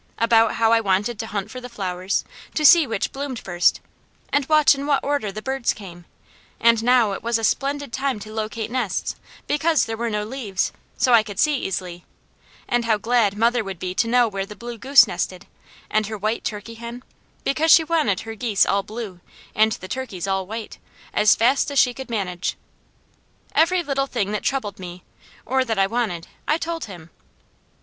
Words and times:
About 0.17 0.55
how 0.55 0.71
I 0.71 0.81
wanted 0.81 1.19
to 1.19 1.27
hunt 1.27 1.51
for 1.51 1.61
the 1.61 1.69
flowers, 1.69 2.25
to 2.55 2.65
see 2.65 2.87
which 2.87 3.11
bloomed 3.11 3.37
first, 3.37 3.81
and 4.33 4.49
watch 4.49 4.73
in 4.73 4.87
what 4.87 5.03
order 5.03 5.31
the 5.31 5.43
birds 5.43 5.73
came, 5.75 6.05
and 6.59 6.81
now 6.83 7.11
it 7.11 7.21
was 7.21 7.37
a 7.37 7.43
splendid 7.43 7.93
time 7.93 8.19
to 8.21 8.33
locate 8.33 8.71
nests, 8.71 9.15
because 9.45 9.85
there 9.85 9.95
were 9.97 10.09
no 10.09 10.23
leaves, 10.23 10.71
so 10.97 11.13
I 11.13 11.21
could 11.21 11.37
see 11.37 11.55
easily, 11.55 12.03
and 12.67 12.85
how 12.85 12.97
glad 12.97 13.37
mother 13.37 13.63
would 13.63 13.77
be 13.77 13.93
to 13.93 14.07
know 14.07 14.27
where 14.27 14.43
the 14.47 14.55
blue 14.55 14.79
goose 14.79 15.05
nested, 15.05 15.45
and 15.87 16.07
her 16.07 16.17
white 16.17 16.43
turkey 16.43 16.73
hen; 16.73 17.03
because 17.43 17.69
she 17.69 17.83
wanted 17.83 18.21
her 18.21 18.33
geese 18.33 18.65
all 18.65 18.81
blue, 18.81 19.19
and 19.53 19.73
the 19.73 19.87
turkeys 19.87 20.25
all 20.25 20.47
white, 20.47 20.79
as 21.13 21.35
fast 21.35 21.69
as 21.69 21.77
she 21.77 21.93
could 21.93 22.09
manage. 22.09 22.57
Every 23.53 23.83
little 23.83 24.07
thing 24.07 24.31
that 24.31 24.41
troubled 24.41 24.79
me 24.79 25.03
or 25.45 25.63
that 25.63 25.77
I 25.77 25.85
wanted, 25.85 26.27
I 26.47 26.57
told 26.57 26.85
him. 26.85 27.11